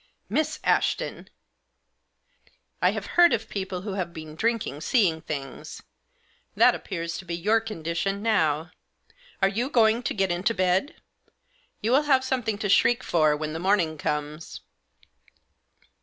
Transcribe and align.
"Miss 0.37 0.59
Ashton!"" 0.63 1.29
I 2.81 2.89
have 2.89 3.05
heard 3.05 3.33
of 3.33 3.47
people 3.47 3.81
who 3.83 3.93
have 3.93 4.13
been 4.13 4.33
drinking 4.33 4.81
seeing 4.81 5.21
things— 5.21 5.83
that 6.55 6.73
appears 6.73 7.19
to 7.19 7.23
be 7.25 7.35
your 7.35 7.61
condition 7.61 8.23
now. 8.23 8.71
Are 9.43 9.47
you 9.47 9.69
going 9.69 10.01
to 10.01 10.15
get 10.15 10.31
into 10.31 10.55
bed? 10.55 10.95
You 11.81 11.91
will 11.91 12.01
have 12.01 12.23
something 12.23 12.57
to 12.57 12.67
shriek 12.67 13.03
for 13.03 13.37
when 13.37 13.53
the 13.53 13.59
morning 13.59 13.99
comes." 13.99 14.61